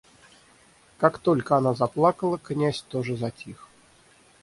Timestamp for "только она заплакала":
1.19-2.39